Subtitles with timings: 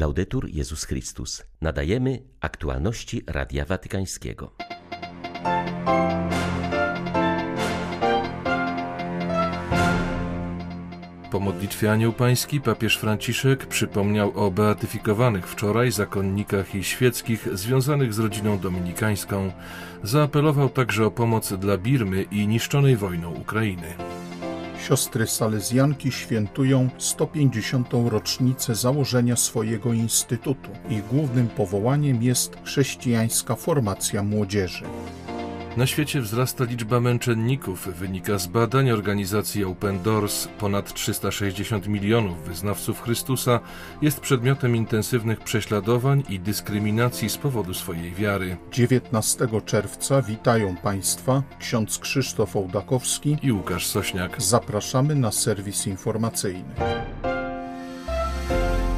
[0.00, 1.42] Laudetur Jezus Chrystus.
[1.60, 4.52] Nadajemy aktualności Radia Watykańskiego.
[11.30, 18.18] Po modlitwie Anioł Pański papież Franciszek przypomniał o beatyfikowanych wczoraj zakonnikach i świeckich związanych z
[18.18, 19.52] rodziną dominikańską.
[20.02, 23.94] Zaapelował także o pomoc dla Birmy i niszczonej wojną Ukrainy.
[24.86, 27.88] Siostry Salezjanki świętują 150.
[28.08, 30.70] rocznicę założenia swojego instytutu.
[30.90, 34.84] Ich głównym powołaniem jest chrześcijańska formacja młodzieży.
[35.76, 37.88] Na świecie wzrasta liczba męczenników.
[37.98, 40.48] Wynika z badań organizacji Open Doors.
[40.58, 43.60] Ponad 360 milionów wyznawców Chrystusa
[44.02, 48.56] jest przedmiotem intensywnych prześladowań i dyskryminacji z powodu swojej wiary.
[48.72, 54.42] 19 czerwca witają Państwa ksiądz Krzysztof Ołdakowski i Łukasz Sośniak.
[54.42, 56.74] Zapraszamy na serwis informacyjny.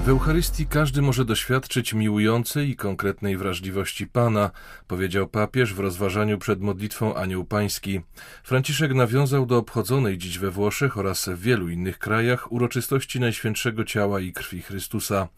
[0.02, 4.50] W Eucharystii każdy może doświadczyć miłującej i konkretnej wrażliwości Pana,
[4.86, 8.00] powiedział papież w rozważaniu przed modlitwą Anioł Pański.
[8.44, 14.20] Franciszek nawiązał do obchodzonej dziś we Włoszech oraz w wielu innych krajach uroczystości Najświętszego Ciała
[14.20, 15.28] i Krwi Chrystusa.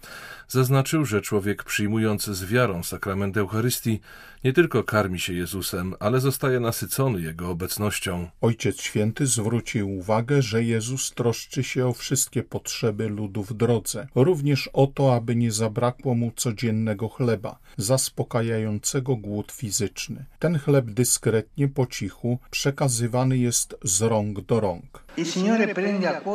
[0.48, 4.01] Zaznaczył, że człowiek przyjmując z wiarą sakrament Eucharystii
[4.45, 8.31] nie tylko karmi się Jezusem, ale zostaje nasycony Jego obecnością.
[8.41, 14.54] Ojciec Święty zwrócił uwagę, że Jezus troszczy się o wszystkie potrzeby ludu w drodze, również
[14.73, 20.25] o to, aby nie zabrakło mu codziennego chleba, zaspokajającego głód fizyczny.
[20.39, 25.05] Ten chleb dyskretnie, po cichu, przekazywany jest z rąk do rąk.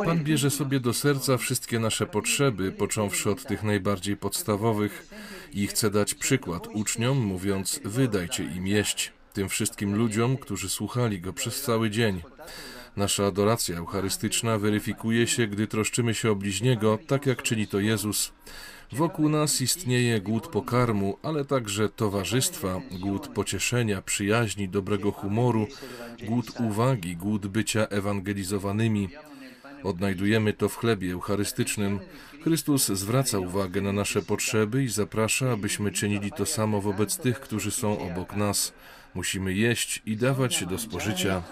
[0.04, 5.08] Pan bierze sobie do serca wszystkie nasze potrzeby, począwszy od tych najbardziej podstawowych
[5.52, 11.32] i chce dać przykład uczniom, mówiąc: Wydajcie im jeść, tym wszystkim ludziom, którzy słuchali go
[11.32, 12.20] przez cały dzień.
[12.96, 18.32] Nasza adoracja eucharystyczna weryfikuje się, gdy troszczymy się o bliźniego, tak jak czyni to Jezus.
[18.92, 25.66] Wokół nas istnieje głód pokarmu, ale także towarzystwa, głód pocieszenia, przyjaźni, dobrego humoru,
[26.26, 29.08] głód uwagi, głód bycia ewangelizowanymi.
[29.84, 31.98] Odnajdujemy to w chlebie eucharystycznym.
[32.44, 37.70] Chrystus zwraca uwagę na nasze potrzeby i zaprasza, abyśmy czynili to samo wobec tych, którzy
[37.70, 38.72] są obok nas.
[39.14, 41.42] Musimy jeść i dawać się do spożycia.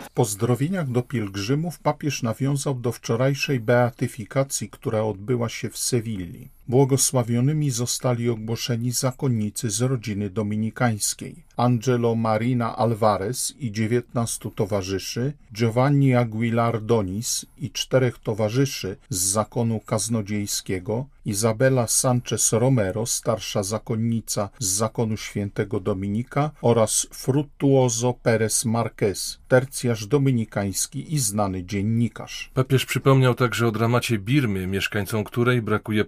[0.00, 6.55] W pozdrowieniach do pielgrzymów papież nawiązał do wczorajszej beatyfikacji, która odbyła się w Sewilli.
[6.68, 11.46] Błogosławionymi zostali ogłoszeni zakonnicy z rodziny dominikańskiej.
[11.56, 21.06] Angelo Marina Alvarez i dziewiętnastu towarzyszy, Giovanni Aguilar Donis i czterech towarzyszy z zakonu kaznodziejskiego,
[21.24, 31.14] Izabela Sanchez Romero, starsza zakonnica z zakonu świętego Dominika oraz Frutuoso Perez Marquez, tercjarz dominikański
[31.14, 32.50] i znany dziennikarz.
[32.54, 36.04] Papież przypomniał także o dramacie Birmy, mieszkańcom której brakuje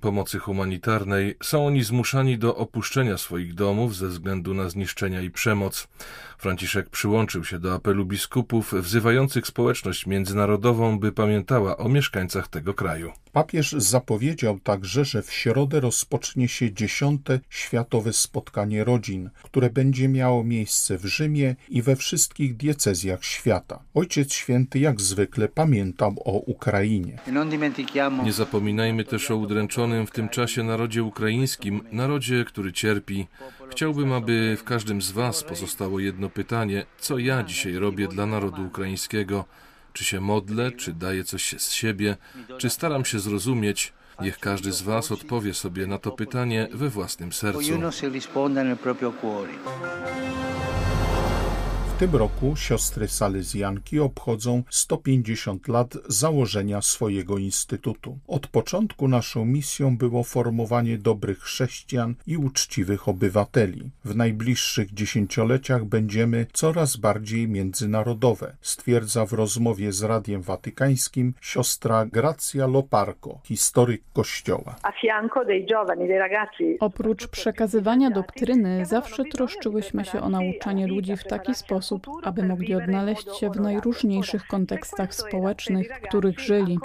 [0.00, 1.34] pomocy humanitarnej.
[1.42, 5.88] Są oni zmuszani do opuszczenia swoich domów ze względu na zniszczenia i przemoc.
[6.38, 13.12] Franciszek przyłączył się do apelu biskupów wzywających społeczność międzynarodową, by pamiętała o mieszkańcach tego kraju.
[13.32, 20.44] Papież zapowiedział także, że w środę rozpocznie się dziesiąte światowe spotkanie rodzin, które będzie miało
[20.44, 23.82] miejsce w Rzymie i we wszystkich diecezjach świata.
[23.94, 27.18] Ojciec Święty jak zwykle pamiętał o Ukrainie.
[28.24, 29.36] Nie zapominajmy też o
[29.72, 33.26] udręczonym w tym czasie narodzie ukraińskim, narodzie, który cierpi.
[33.70, 38.66] Chciałbym, aby w każdym z Was pozostało jedno pytanie: co ja dzisiaj robię dla narodu
[38.66, 39.44] ukraińskiego?
[39.92, 42.16] Czy się modlę, czy daję coś z siebie,
[42.58, 43.92] czy staram się zrozumieć?
[44.20, 47.60] Niech każdy z Was odpowie sobie na to pytanie we własnym sercu.
[52.02, 58.18] W tym roku siostry salezjanki obchodzą 150 lat założenia swojego instytutu.
[58.28, 63.90] Od początku naszą misją było formowanie dobrych chrześcijan i uczciwych obywateli.
[64.04, 72.66] W najbliższych dziesięcioleciach będziemy coraz bardziej międzynarodowe, stwierdza w rozmowie z Radiem Watykańskim siostra Grazia
[72.66, 74.76] Loparco, historyk Kościoła.
[76.80, 81.91] Oprócz przekazywania doktryny, zawsze troszczyłyśmy się o nauczanie ludzi w taki sposób,
[82.22, 86.78] aby mogli odnaleźć się w najróżniejszych kontekstach społecznych, w których żyli.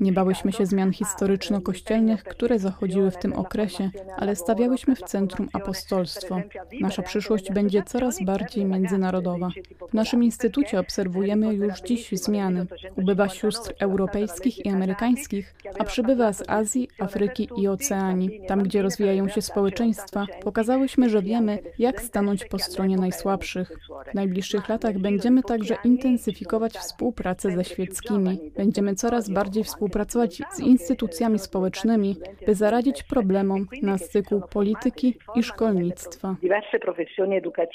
[0.00, 6.40] Nie bałyśmy się zmian historyczno-kościelnych, które zachodziły w tym okresie, ale stawiałyśmy w centrum apostolstwo.
[6.80, 9.48] Nasza przyszłość będzie coraz bardziej międzynarodowa.
[9.90, 12.66] W naszym instytucie obserwujemy już dziś zmiany.
[12.96, 18.40] Ubywa sióstr europejskich i amerykańskich, a przybywa z Azji, Afryki i Oceanii.
[18.48, 23.78] Tam, gdzie rozwijają się społeczeństwa, pokazałyśmy, że wiemy, jak stanąć po stronie najsłabszych.
[24.10, 28.38] W najbliższych latach będziemy także intensyfikować współpracę ze świeckimi.
[28.56, 36.36] Będziemy coraz bardziej współpracować z instytucjami społecznymi, by zaradzić problemom na styku polityki i szkolnictwa.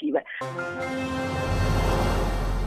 [0.02, 0.24] Diverse.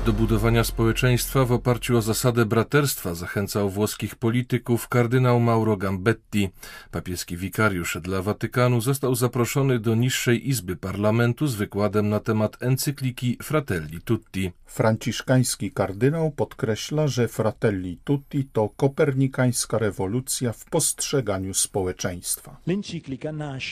[0.06, 6.50] Do budowania społeczeństwa w oparciu o zasadę braterstwa zachęcał włoskich polityków kardynał Mauro Gambetti.
[6.92, 13.38] Papieski wikariusz dla Watykanu został zaproszony do niższej izby parlamentu z wykładem na temat encykliki
[13.42, 14.52] Fratelli Tutti.
[14.66, 22.58] Franciszkański kardynał podkreśla, że Fratelli Tutti to kopernikańska rewolucja w postrzeganiu społeczeństwa.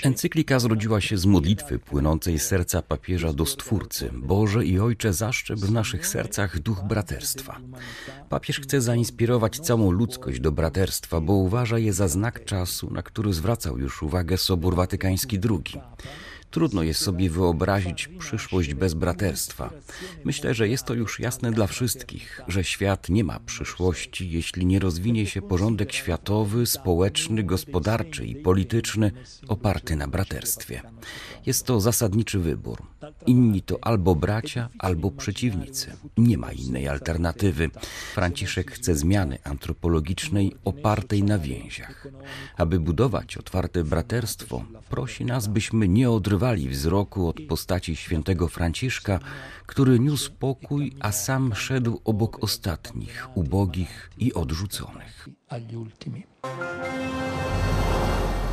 [0.04, 4.10] Encyklika zrodziła się z modlitwy płynącej z serca papieża do Stwórcy.
[4.14, 7.60] Boże i Ojcze, zaszczep w naszych sercach sercach duch braterstwa.
[8.30, 13.34] Papież chce zainspirować całą ludzkość do braterstwa, bo uważa je za znak czasu, na który
[13.34, 15.82] zwracał już uwagę Sobór Watykański II.
[16.52, 19.70] Trudno jest sobie wyobrazić przyszłość bez braterstwa.
[20.26, 24.80] Myślę, że jest to już jasne dla wszystkich, że świat nie ma przyszłości, jeśli nie
[24.80, 29.12] rozwinie się porządek światowy, społeczny, gospodarczy i polityczny
[29.48, 30.82] oparty na braterstwie.
[31.46, 32.84] Jest to zasadniczy wybór.
[33.26, 35.92] Inni to albo bracia, albo przeciwnicy.
[36.18, 37.70] Nie ma innej alternatywy.
[38.14, 42.08] Franciszek chce zmiany antropologicznej opartej na więziach.
[42.58, 49.20] Aby budować otwarte braterstwo, prosi nas, byśmy nie odrywali wzroku od postaci świętego Franciszka,
[49.66, 55.28] który niósł pokój, a sam szedł obok ostatnich, ubogich i odrzuconych.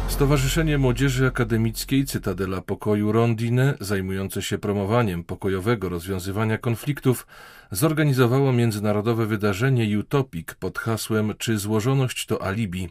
[0.09, 7.27] Stowarzyszenie Młodzieży Akademickiej Cytadela Pokoju Rondine, zajmujące się promowaniem pokojowego rozwiązywania konfliktów,
[7.71, 12.89] zorganizowało międzynarodowe wydarzenie Utopik pod hasłem Czy złożoność to alibi?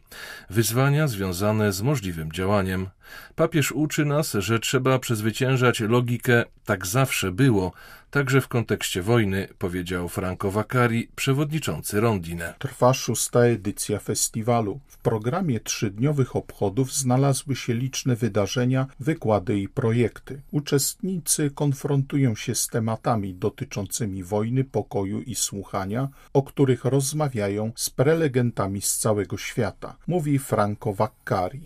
[0.49, 2.89] Wyzwania związane z możliwym działaniem.
[3.35, 7.71] Papież uczy nas, że trzeba przezwyciężać logikę tak zawsze było,
[8.11, 12.53] także w kontekście wojny, powiedział Franco Vaccari, przewodniczący Rondine.
[12.59, 14.79] Trwa szósta edycja festiwalu.
[14.87, 20.41] W programie trzydniowych obchodów znalazły się liczne wydarzenia, wykłady i projekty.
[20.51, 28.81] Uczestnicy konfrontują się z tematami dotyczącymi wojny, pokoju i słuchania, o których rozmawiają z prelegentami
[28.81, 31.61] z całego świata, mówi Franco Vaccari.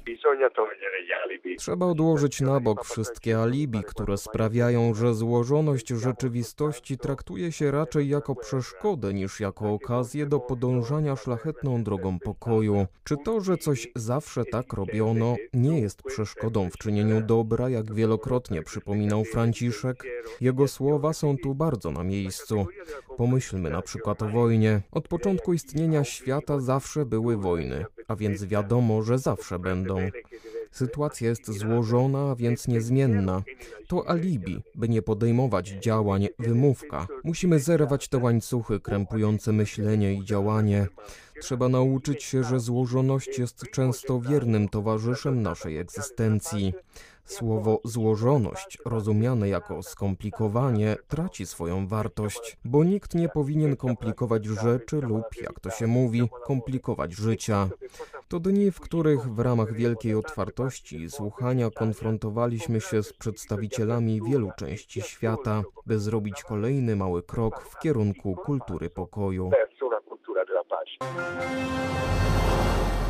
[1.57, 8.35] Trzeba odłożyć na bok wszystkie alibi, które sprawiają, że złożoność rzeczywistości traktuje się raczej jako
[8.35, 12.87] przeszkodę niż jako okazję do podążania szlachetną drogą pokoju.
[13.03, 18.63] Czy to, że coś zawsze tak robiono, nie jest przeszkodą w czynieniu dobra, jak wielokrotnie
[18.63, 20.03] przypominał Franciszek?
[20.41, 22.65] Jego słowa są tu bardzo na miejscu.
[23.17, 24.81] Pomyślmy na przykład o wojnie.
[24.91, 30.09] Od początku istnienia świata zawsze były wojny, a więc wiadomo, że zawsze będą.
[30.71, 33.43] Sytuacja jest złożona, więc niezmienna.
[33.87, 37.07] To alibi, by nie podejmować działań, wymówka.
[37.23, 40.87] Musimy zerwać te łańcuchy krępujące myślenie i działanie.
[41.41, 46.73] Trzeba nauczyć się, że złożoność jest często wiernym towarzyszem naszej egzystencji.
[47.25, 55.25] Słowo złożoność, rozumiane jako skomplikowanie, traci swoją wartość, bo nikt nie powinien komplikować rzeczy lub,
[55.41, 57.69] jak to się mówi, komplikować życia.
[58.27, 64.51] To dni, w których w ramach wielkiej otwartości i słuchania konfrontowaliśmy się z przedstawicielami wielu
[64.57, 69.51] części świata, by zrobić kolejny mały krok w kierunku kultury pokoju.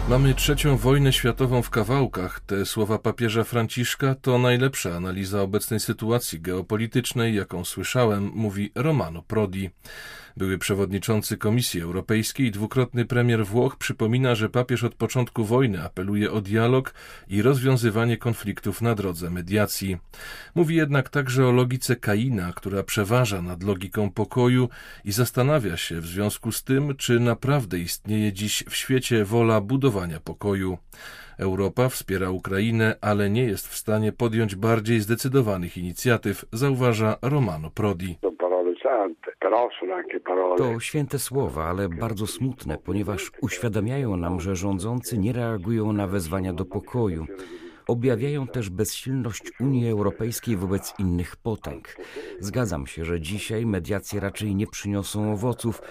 [0.09, 2.39] Mamy trzecią wojnę światową w kawałkach.
[2.39, 9.69] Te słowa papieża Franciszka to najlepsza analiza obecnej sytuacji geopolitycznej, jaką słyszałem, mówi Romano Prodi.
[10.38, 16.31] Były przewodniczący Komisji Europejskiej i dwukrotny premier Włoch przypomina, że papież od początku wojny apeluje
[16.31, 16.94] o dialog
[17.28, 19.97] i rozwiązywanie konfliktów na drodze mediacji.
[20.56, 24.69] Mówi jednak także o logice Kaina, która przeważa nad logiką pokoju
[25.06, 30.19] i zastanawia się w związku z tym, czy naprawdę istnieje dziś w świecie wola budowania
[30.19, 30.78] pokoju.
[31.38, 38.18] Europa wspiera Ukrainę, ale nie jest w stanie podjąć bardziej zdecydowanych inicjatyw, zauważa Romano Prodi.
[40.57, 46.54] To święte słowa, ale bardzo smutne, ponieważ uświadamiają nam, że rządzący nie reagują na wezwania
[46.54, 47.26] do pokoju.
[47.88, 51.95] Objawiają też bezsilność Unii Europejskiej wobec innych potęg.
[52.40, 55.81] Zgadzam się, że dzisiaj mediacje raczej nie przyniosą owoców.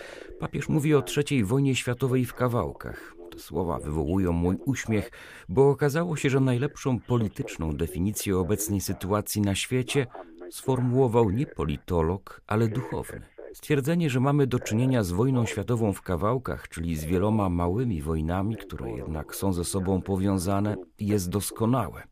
[0.41, 3.15] Papież mówi o trzeciej wojnie światowej w kawałkach.
[3.31, 5.11] Te słowa wywołują mój uśmiech,
[5.49, 10.07] bo okazało się, że najlepszą polityczną definicję obecnej sytuacji na świecie
[10.51, 13.21] sformułował nie politolog, ale duchowny.
[13.55, 18.57] Stwierdzenie, że mamy do czynienia z wojną światową w kawałkach, czyli z wieloma małymi wojnami,
[18.57, 22.03] które jednak są ze sobą powiązane, jest doskonałe.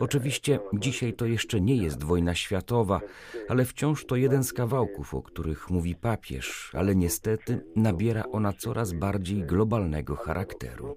[0.00, 3.00] Oczywiście dzisiaj to jeszcze nie jest wojna światowa,
[3.48, 8.92] ale wciąż to jeden z kawałków, o których mówi papież, ale niestety nabiera ona coraz
[8.92, 10.96] bardziej globalnego charakteru.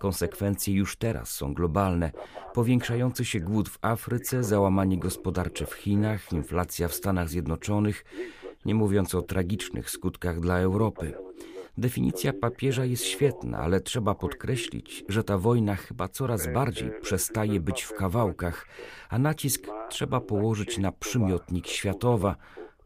[0.00, 2.10] Konsekwencje już teraz są globalne.
[2.54, 8.04] Powiększający się głód w Afryce, załamanie gospodarcze w Chinach, inflacja w Stanach Zjednoczonych,
[8.64, 11.14] nie mówiąc o tragicznych skutkach dla Europy.
[11.78, 17.82] Definicja papieża jest świetna, ale trzeba podkreślić, że ta wojna chyba coraz bardziej przestaje być
[17.82, 18.66] w kawałkach,
[19.10, 22.36] a nacisk trzeba położyć na przymiotnik światowa,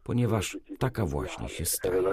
[0.03, 2.03] ponieważ taka właśnie się staje.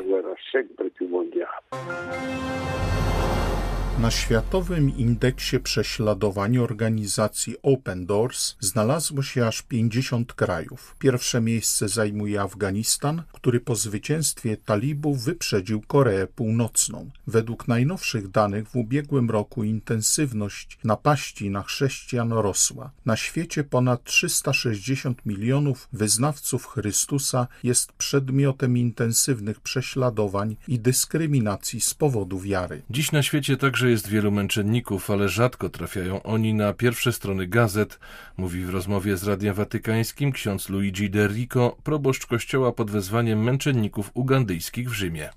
[3.98, 10.96] Na Światowym Indeksie Prześladowań organizacji Open Doors znalazło się aż 50 krajów.
[10.98, 17.10] Pierwsze miejsce zajmuje Afganistan, który po zwycięstwie talibów wyprzedził Koreę Północną.
[17.26, 22.90] Według najnowszych danych w ubiegłym roku intensywność napaści na chrześcijan rosła.
[23.06, 32.40] Na świecie ponad 360 milionów wyznawców Chrystusa jest przedmiotem intensywnych prześladowań i dyskryminacji z powodu
[32.40, 32.82] wiary.
[32.90, 37.98] Dziś na świecie także jest wielu męczenników, ale rzadko trafiają oni na pierwsze strony gazet,
[38.36, 44.10] mówi w rozmowie z Radiem Watykańskim ksiądz Luigi De Rico, proboszcz kościoła pod wezwaniem męczenników
[44.14, 45.30] ugandyjskich w Rzymie.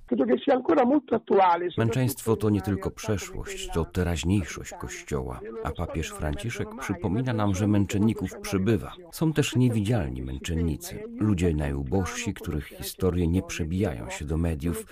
[1.78, 8.40] Męczeństwo to nie tylko przeszłość, to teraźniejszość kościoła, a papież Franciszek przypomina nam, że męczenników
[8.42, 8.94] przybywa.
[9.12, 14.86] Są też niewidzialni męczennicy, ludzie najubożsi, których historie nie przebijają się do mediów.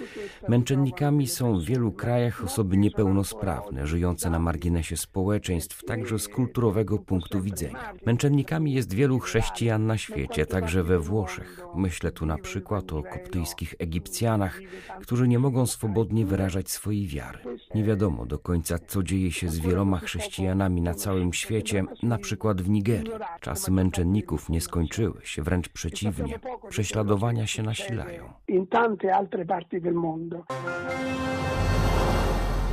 [0.48, 7.00] Męczennikami są w wielu krajach osoby niepełnosprawne niepełnosprawne, żyjące na marginesie społeczeństw, także z kulturowego
[7.00, 7.94] punktu widzenia.
[8.06, 11.62] Męczennikami jest wielu chrześcijan na świecie, także we Włoszech.
[11.76, 14.60] Myślę tu na przykład o koptyjskich Egipcjanach,
[15.02, 17.40] którzy nie mogą swobodnie wyrażać swojej wiary.
[17.76, 22.62] Nie wiadomo do końca, co dzieje się z wieloma chrześcijanami na całym świecie, na przykład
[22.62, 23.12] w Nigerii.
[23.42, 26.40] Czasy męczenników nie skończyły się, wręcz przeciwnie.
[26.70, 28.34] Prześladowania się nasilają.
[28.48, 30.44] In tante altre parti del mondo.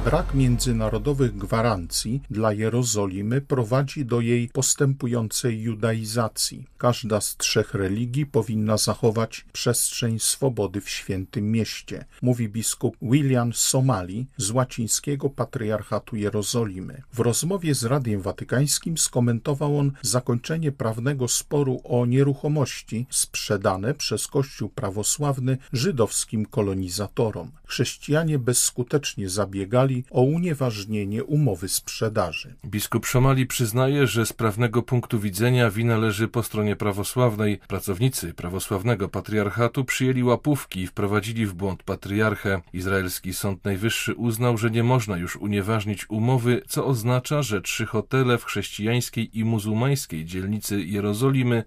[0.07, 6.67] Brak międzynarodowych gwarancji dla Jerozolimy prowadzi do jej postępującej judaizacji.
[6.79, 14.27] Każda z trzech religii powinna zachować przestrzeń swobody w świętym mieście, mówi biskup William Somali
[14.37, 17.03] z łacińskiego patriarchatu Jerozolimy.
[17.13, 24.69] W rozmowie z Radiem Watykańskim skomentował on zakończenie prawnego sporu o nieruchomości sprzedane przez Kościół
[24.69, 27.51] prawosławny żydowskim kolonizatorom.
[27.65, 32.55] Chrześcijanie bezskutecznie zabiegali o unieważnienie umowy sprzedaży.
[32.65, 37.59] Biskup Szomali przyznaje, że z prawnego punktu widzenia wina leży po stronie prawosławnej.
[37.69, 42.63] Pracownicy prawosławnego patriarchatu przyjęli łapówki i wprowadzili w błąd patriarchę.
[42.73, 48.39] Izraelski Sąd Najwyższy uznał, że nie można już unieważnić umowy, co oznacza, że trzy hotele
[48.39, 51.65] w chrześcijańskiej i muzułmańskiej dzielnicy Jerozolimy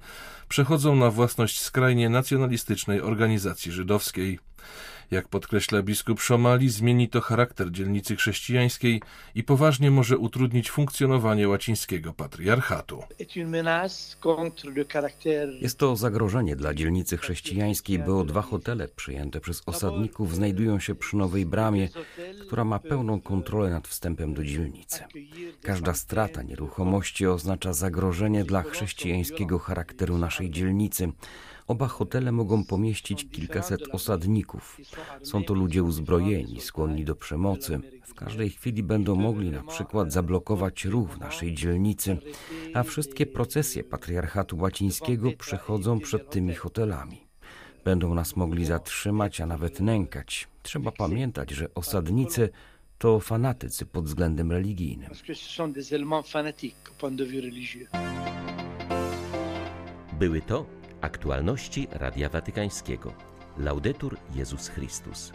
[0.50, 4.40] przechodzą na własność skrajnie nacjonalistycznej organizacji żydowskiej.
[5.12, 9.02] Jak podkreśla biskup Szomali, zmieni to charakter dzielnicy chrześcijańskiej
[9.36, 13.04] i poważnie może utrudnić funkcjonowanie łacińskiego patriarchatu.
[15.62, 21.18] Jest to zagrożenie dla dzielnicy chrześcijańskiej, bo dwa hotele przyjęte przez osadników znajdują się przy
[21.18, 21.90] nowej bramie,
[22.50, 25.04] która ma pełną kontrolę nad wstępem do dzielnicy.
[25.62, 31.12] Każda strata nieruchomości oznacza zagrożenie dla chrześcijańskiego charakteru naszej dzielnicy
[31.68, 34.78] Oba hotele mogą pomieścić kilkaset osadników.
[35.24, 37.80] Są to ludzie uzbrojeni, skłonni do przemocy.
[38.06, 42.18] W każdej chwili będą mogli na przykład zablokować ruch w naszej dzielnicy,
[42.74, 47.29] a wszystkie procesje patriarchatu łacińskiego przechodzą przed tymi hotelami.
[47.90, 50.48] Będą nas mogli zatrzymać, a nawet nękać.
[50.64, 52.50] Trzeba pamiętać, że osadnicy
[52.98, 55.10] to fanatycy pod względem religijnym.
[60.20, 60.66] Były to
[61.02, 63.14] Aktualności Radia Watykańskiego.
[63.58, 65.32] Laudetur Jezus Chrystus.